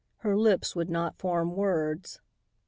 [0.21, 2.21] Her lips would not form words.